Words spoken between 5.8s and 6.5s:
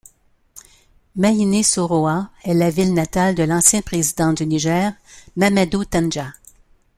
Tandja.